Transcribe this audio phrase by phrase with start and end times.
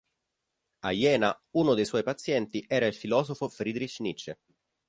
[0.79, 4.35] A Jena uno dei suoi pazienti era il filosofo Friedrich Nietzsche.